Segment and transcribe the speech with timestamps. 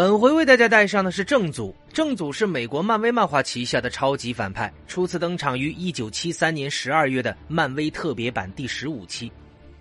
[0.00, 1.76] 本回为大家带上的是正祖。
[1.92, 9.30] 正祖是美国漫威漫画旗下的超级反派，初次登场于1973年12月的漫威特别版第十五期。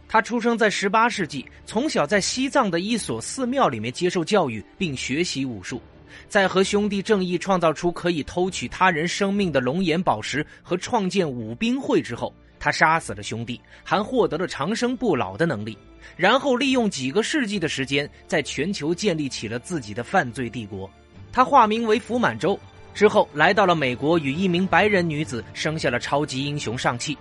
[0.09, 5.81] 他出生在18世纪，从小在西藏的一所寺庙里面接受教育，并学习武术。
[6.27, 15.77] 在和兄弟正义创造出可以偷取他人生命的龙眼宝石和创建武兵会之后，他杀死了兄弟，还获得了长生不老的能力。
[16.15, 20.89] 然后利用几个世纪的时间，在全球建立起了自己的犯罪帝国。
[21.31, 22.59] 他化名为福满洲，
[22.93, 27.17] 之后来到了美国，与一名白人女子生下了超级英雄上汽。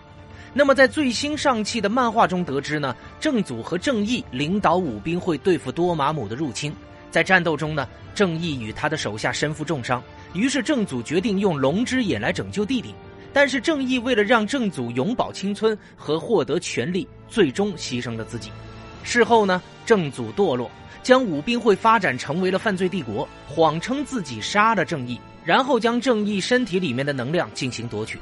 [0.55, 6.75] 那么在最新上汽的漫画中得知呢，正祖和正义领导武兵会对付多玛姆的入侵。
[7.11, 10.03] 在战斗中呢，正义与他的手下身负重伤，
[10.33, 12.95] 于是正祖决定用龙之眼来拯救弟弟。
[13.33, 18.51] 但是正义为了让正祖永葆青春和获得权力，最终牺牲了自己。
[19.03, 20.71] 事后呢，正祖堕落，
[21.03, 28.19] 将武兵会发展成为了犯罪帝国，谎称自己杀了正义，然后将正义身体里面的能量进行夺取。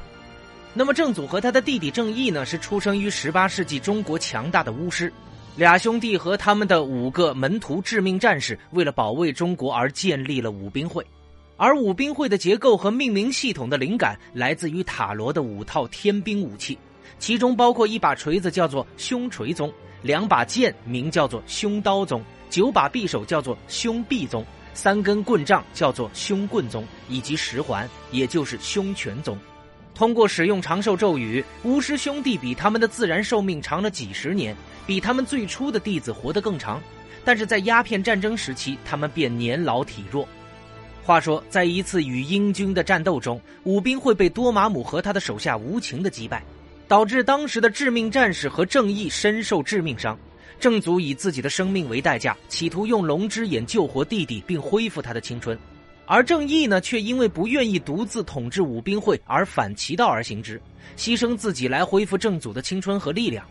[0.74, 5.11] 那么正祖和他的弟弟正义呢，是出生于十八世纪中国强大的巫师，
[5.56, 11.05] 俩兄弟和他们的五个门徒致命战士，为了保卫中国而建立了武兵会，
[11.56, 16.78] 而武兵会的结构和命名系统的灵感来自于塔罗的五套天兵武器，
[17.18, 19.72] 其中包括一把锤子，叫做凶锤宗。
[20.02, 29.36] 两把剑名叫做凶刀宗，九把匕首叫做凶匕宗，三根棍杖叫做凶棍宗，以及十环，也就是凶拳宗。
[29.94, 34.54] 通过使用长寿咒语，巫师兄弟比他们的自然寿命长了几十年，
[34.86, 36.80] 比他们最初的弟子活得更长。
[37.24, 40.28] 但是在鸦片战争时期，他们便年老体弱。
[41.06, 46.42] 话说，在一次与英军的战斗中，武兵会被多玛姆和他的手下无情的击败。
[46.88, 50.16] 导致当时的致命战士和正义身受致命伤，
[50.60, 55.58] 正祖以自己的生命为代价，企图用龙之眼救活弟弟并恢复他的青春，
[56.06, 60.61] 而正义呢，却因为不愿意独自统治武兵会而反其道而行之，
[60.96, 63.45] 牺牲自己来恢复正祖的青春和力量。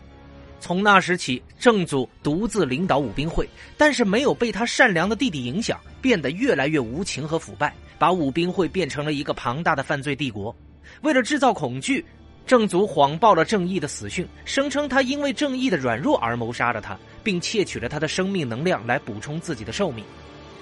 [0.60, 10.54] 从那时起，正祖独自领导武兵会，但是没有被他善良的弟弟影响，变得越来越无情和腐败，把武兵会变成了一个庞大的犯罪帝国。
[11.02, 12.04] 为了制造恐惧。
[12.46, 20.04] 正祖谎报了正义的死讯，声称他因为正义的软弱而谋杀了他，并窃取了他的生命能量来补充自己的寿命。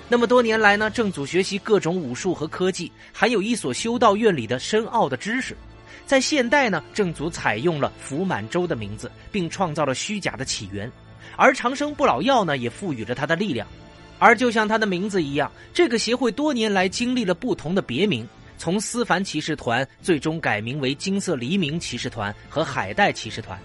[0.09, 0.89] 那么多年来呢？
[0.89, 5.55] 正祖学习各种武术和科技，还有一所修道院里的深奥的知识。
[6.07, 10.91] 在现代呢，正祖采用了福满洲的名字，并创造了虚假的起源。
[11.37, 13.67] 而长生不老药呢，也赋予了他的力量。
[14.19, 18.27] 而就像他的名字一样，这个协会多年来经历了不同的别名。
[18.57, 23.59] 从思凡骑士团最终改名为金色黎明骑士团和海带骑士团，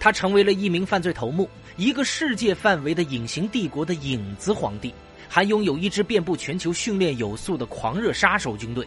[0.00, 4.92] 他成为了一名犯罪头目，一个世界范围的隐形帝国的影子皇帝，
[5.28, 8.86] 还拥有一支遍布全球、训练有素的狂热杀手军队。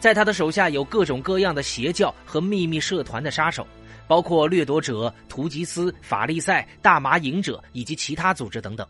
[0.00, 3.66] 在他的手下有各种各样的邪教和秘密社团的杀手，
[4.06, 8.86] 包括掠夺者、图吉斯、法利赛、大麻瘾者以及其他组织等等。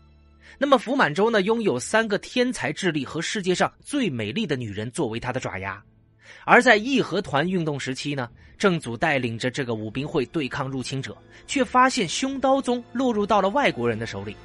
[0.57, 5.81] 那么福满洲呢，拥有三个天才智力和世界上最美丽的女人作为他的爪牙。
[6.45, 14.35] 而在义和团运动时期呢，正祖带领着这个武兵会对抗入侵者，却发现凶刀宗落入到了外国人的手里。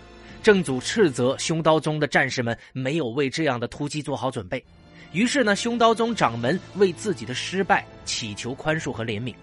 [0.43, 4.63] 正祖斥责凶刀宗的战士们没有为这样的突击做好准备，
[5.13, 9.35] 于是呢，凶刀宗掌门为自己的失败祈求宽恕和怜悯。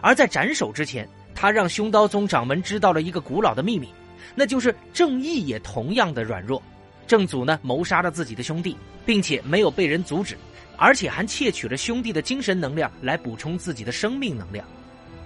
[0.00, 3.88] 而在斩首之前，他让凶刀宗掌门知道了一个古老的秘密，
[4.34, 6.62] 那就是正义也同样的软弱。
[7.06, 10.36] 正祖呢，谋杀了自己的兄弟，并且没有被人阻止。
[10.80, 14.64] 而且还窃取了兄弟的精神能量来补充自己的生命能量。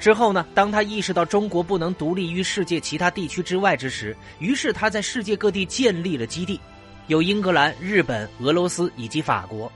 [0.00, 6.59] 之后呢，当他意识到中国不能独立于世界其他地区之外之时，于是他在世界各地建立了基地，
[7.09, 9.70] 有英格兰、日本、俄罗斯以及法国。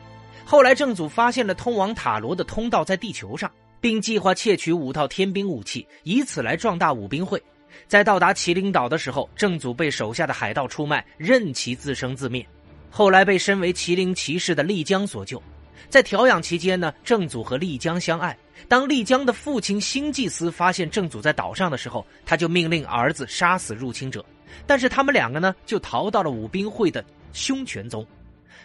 [0.49, 7.43] 后来正祖发现了通往塔罗的通道在地球上，并计划窃取五套天兵武器，以此来壮大武兵会。
[7.89, 12.47] 在到达麒麟岛的时候，正祖被手下的海盗出卖，任其自生自灭。
[12.89, 15.43] 后来被身为麒麟骑士的丽江所救。
[15.89, 18.39] 在调养期间呢，正祖和丽江相爱。
[18.69, 24.25] 当丽江的父亲新祭司发现正祖在岛上的时候，他就命令儿子杀死入侵者。
[24.65, 28.07] 但是他们两个呢，就逃到了武兵会的凶拳宗。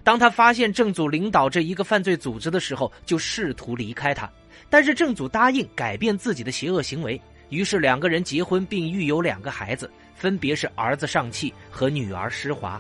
[0.04, 4.30] 当他发现正祖领导这一个犯罪组织的时候，就试图离开他。
[4.70, 12.80] 但是正祖答应改变自己的邪恶行为，于是两个人结婚并育有两个孩子，分别是儿子上气和女儿施华。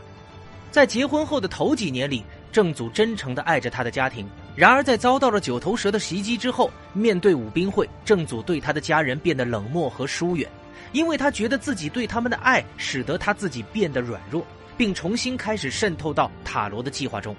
[0.71, 2.23] 在结婚后的头几年里。
[2.51, 4.27] 正祖真诚地爱着他的家庭，
[4.57, 10.45] 然而在遭到了九头蛇的袭击之后，面对武兵会，正祖对他的家人变得冷漠和疏远，
[10.91, 14.45] 因为他觉得自己对他们的爱使得他自己变得软弱，
[14.81, 17.35] 并重新开始渗透到塔罗的计划中。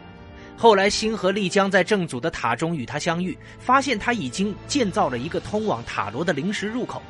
[0.57, 7.03] 后来，星和丽江在正祖的塔中与他相遇，发现他已经建造了一个通往塔罗的临时入口。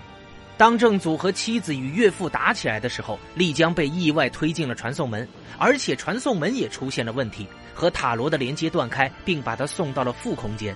[0.56, 10.74] 当正祖和妻子与岳父打起来的时候，丽江被意外推进了传送门，而且传送门也出现了问题，和塔罗的连接断开，并把他送到了负空间。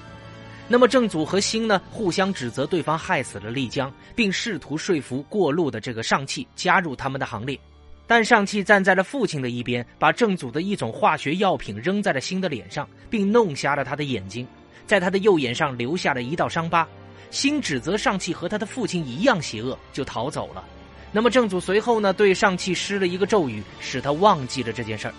[0.68, 7.58] 那么正祖和星呢，互相指责对方害死了丽江，并试图说服过路的这个上气加入他们的行列。
[8.06, 14.46] 但上气站在了父亲的一边，把正祖的一种化学药品扔在了星的脸上，并弄瞎了他的眼睛，
[14.86, 16.86] 在他的右眼上留下了一道伤疤。
[17.32, 20.64] 星指责上气和他的父亲一样邪恶，就逃走了。
[21.10, 25.14] 那么正祖随后呢，对上气施了一个咒语，使他忘记了这件事儿。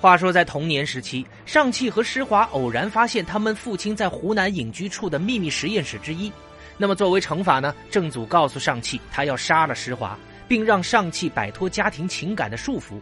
[0.00, 6.30] 话说在童年时期，上气和施华偶然发现他们父亲在湖南隐居处的秘密实验室之一。
[6.76, 10.18] 那么作为惩罚呢，正祖告诉上气，他要杀了施华。
[10.48, 13.00] 并让上气摆脱家庭情感的束缚。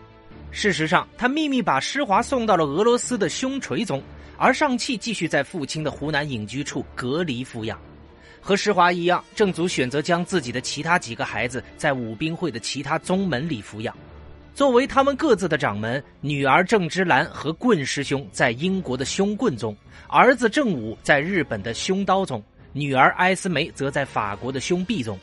[0.50, 4.02] 事实上，他秘密把施华送到了俄罗斯的凶锤宗，
[4.36, 7.78] 而上气继续在父亲的湖南隐居处隔离抚养。
[8.40, 13.96] 和施华一样，正祖选择将自己的其他几个孩子在武兵会的其他宗门里抚养，
[14.54, 16.02] 作为他们各自的掌门。
[16.20, 19.76] 女儿郑芝兰和棍师兄在英国的凶棍宗，
[20.08, 22.40] 儿子郑武在日本的凶刀宗，
[22.72, 25.18] 女儿艾斯梅则在法国的凶臂宗。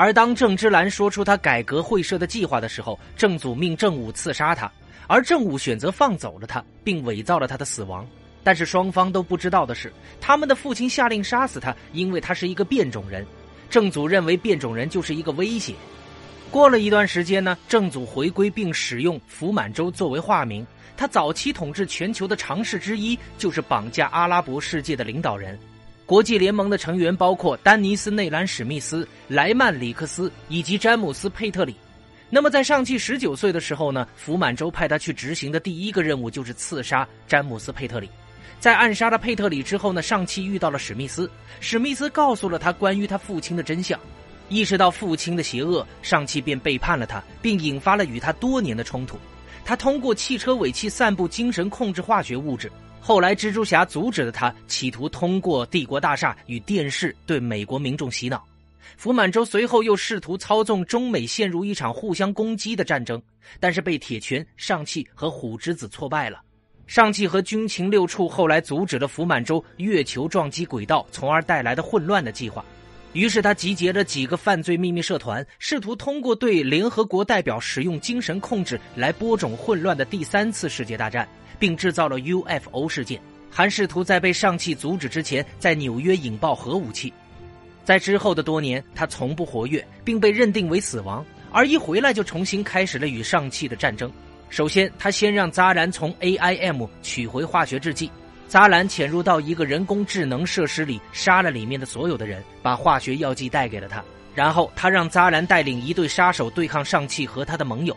[0.00, 4.70] 而当郑芝兰说出他改革会社的计划的时候，郑祖命郑武刺杀他，
[5.08, 8.06] 而郑武选择放走了他，并伪造了他的死亡。
[8.44, 13.26] 但是双方都不知道的是，他们的父亲下令杀死他，因为他是一个变种人。
[13.68, 15.74] 郑祖认为变种人就是一个威胁。
[16.48, 20.64] 过了一段时间呢，郑祖回归并使用福满洲作为化名。
[20.96, 25.58] 他早期统治全球的尝试之一就是绑架阿拉伯世界的领导人。
[26.08, 31.76] 国际联盟的成员包括丹尼斯·内兰·史密斯、莱曼·里克斯以及詹姆斯·佩特里。
[32.30, 38.08] 那么，在上汽十九岁的时候呢，福满洲派他去执行的第一个任务就是刺杀詹姆斯·佩特里。
[38.58, 44.00] 在暗杀了佩特里之后呢，上汽遇到了史密斯，史密斯告诉了他关于他父亲的真相。
[44.48, 49.18] 意识到父亲的邪恶，上汽便背叛了他，并引发了与他多年的冲突。
[49.62, 52.72] 他通过汽车尾气散布精神控制化学物质。
[53.00, 58.44] 后来，蜘蛛侠阻止了他，企图通过帝国大厦与电视对美国民众洗脑。
[58.96, 63.22] 福满洲随后又试图操纵中美陷入一场互相攻击的战争，
[63.60, 66.40] 但是被铁拳、上汽和虎之子挫败了。
[66.86, 72.64] 上汽和军情六处后来阻止了福满洲月球撞击轨道，从而带来的混乱的计划。
[73.12, 81.28] 于是他集结了几个犯罪秘密社团，试图通过对联合国代表使用精神控制来播种混乱的第三次世界大战。
[81.58, 83.20] 并制造了 UFO 事件，
[83.50, 87.12] 还试图在被上汽阻止之前，在纽约引爆核武器。
[87.84, 91.24] 在之后的多年，他从不活跃，并被认定为死亡。
[91.50, 94.12] 而一回来，就重新开始了与上汽的战争。
[94.50, 98.10] 首先，他先让扎兰从 AIM 取回化学制剂。
[98.46, 104.02] 扎兰潜入到一个人工智能设施里，杀了里面的所有的人，把化学药剂带给了他。
[104.34, 107.96] 然后，他让扎兰带领一队杀手对抗上汽和他的盟友。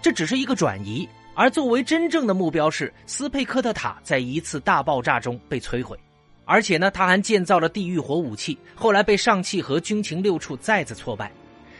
[0.00, 1.08] 这只是一个转移。
[1.34, 5.98] 而作为真正的目标是斯佩克特塔在一次大爆炸中被摧毁，
[6.44, 11.32] 而且呢，他还建造了地狱火武器，后来被上汽和军情六处再次挫败。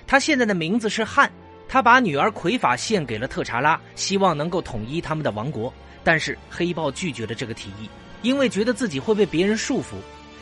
[0.06, 1.30] 他现在的名字是汉，
[1.68, 5.72] 他把女儿魁法献给了特查拉，希望能够统一他们的王国。
[6.02, 7.88] 但是黑豹拒绝了这个提议，
[8.22, 9.94] 因为觉得自己会被别人束缚。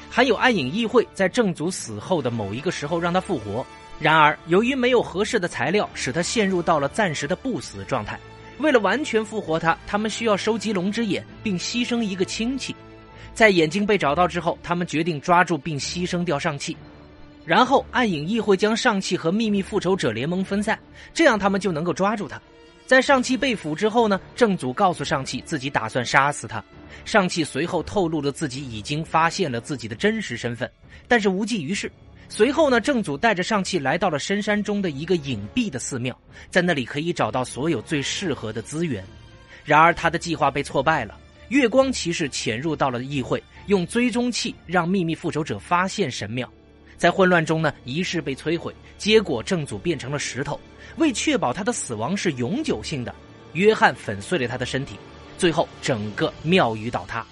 [0.09, 3.65] 还有暗影议会在正祖死后的某一个时候让他复活，
[3.99, 8.19] 然而由于没有合适的材料，使他陷入到了暂时的不死状态。
[8.61, 12.75] 为了完全复活他，他们需要收集龙之眼，并牺牲一个亲戚。
[13.33, 16.77] 在眼睛被找到之后，他们决定抓住并牺牲掉上气。
[17.47, 20.79] 然后暗影议会将上气和秘密复仇者联盟分散，
[21.15, 22.41] 这样他们就能够抓住他。
[22.87, 26.63] 在上气被俘之后呢，正祖告诉上气自己打算杀死他。
[27.05, 30.71] 上气随后透露了自己已经发现了自己的真实身份，
[31.09, 31.91] 但是无济于事。
[32.33, 36.17] 随后呢，正祖带着上气来到了深山中的一个隐蔽的寺庙，
[36.49, 39.05] 在那里可以找到所有最适合的资源。
[39.65, 41.19] 然而他的计划被挫败了。
[41.49, 46.49] 月光骑士潜入到了议会，用追踪器让秘密复仇者发现神庙。
[46.97, 50.59] 在混乱中呢，仪式被摧毁，结果正祖变成了石头。
[50.99, 53.13] 为确保他的死亡是永久性的，
[53.55, 54.95] 约翰粉碎了他的身体，
[55.37, 57.27] 最后整个庙宇倒塌。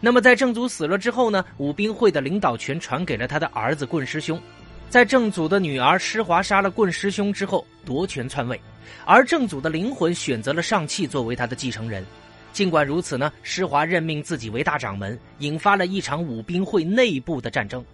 [0.00, 1.44] 那么，在正祖死了之后呢？
[1.56, 4.40] 武兵会的领导权传给了他的儿子棍师兄。
[4.88, 8.58] 在正祖的女儿施华杀了棍师兄之后，夺权篡位，
[9.04, 12.04] 而正祖的灵魂选择了上气作为他的继承人。
[12.52, 17.84] 尽管如此呢，施华任命自己为大掌门，引发了一场武兵会内部的战争。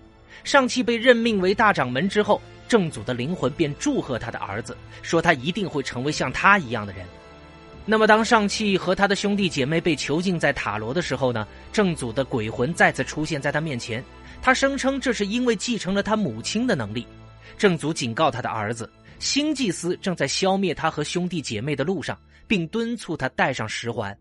[0.44, 7.06] 上气被任命为大掌门之后，正祖的灵魂便祝贺他的儿子，说他一定会成为像他一样的人。
[7.86, 11.46] 那么，当上汽和他的兄弟姐妹被囚禁在塔罗的时候呢？
[11.70, 14.02] 正祖的鬼魂再次出现在他面前，
[14.40, 17.06] 他声称这是因为继承了他母亲的能力。
[17.58, 24.16] 正祖警告他的儿子，新祭司正在消灭他和兄弟姐妹的路上，并敦促他带上十环。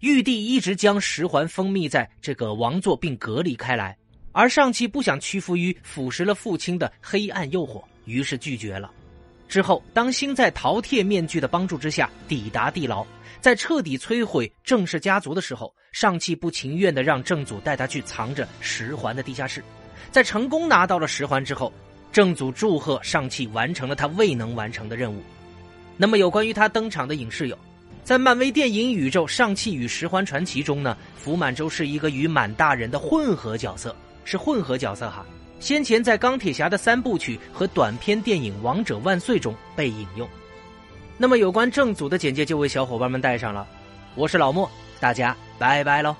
[0.00, 3.94] 玉帝一直将十环封密在这个王座，并隔离开来。
[4.32, 8.90] 而上汽不想屈服于腐蚀了父亲的黑暗诱惑，于是拒绝了。
[9.52, 13.06] 之后，当星在饕餮面具的帮助之下抵达地牢，
[13.38, 19.62] 在彻底摧毁郑氏家族的时候，上汽不情愿的让郑祖带他去藏着十环的地下室。
[20.10, 21.70] 在成功拿到了十环之后，
[22.10, 25.22] 郑祖祝贺上汽完成了他未能完成的任务。
[25.98, 27.58] 那么，有关于他登场的影视有，
[28.02, 33.94] 在漫威电影宇宙《上汽与十环传奇》中呢，福满洲是一个与满大人的混合角色，
[34.24, 35.26] 是混合角色哈。
[35.62, 40.28] 先前在钢铁侠的三部曲和短片电影《王者万岁》中被引用。
[41.16, 43.64] 那么有关正组的简介就为小伙伴们带上了，
[44.16, 46.16] 我是老莫，大家拜拜喽。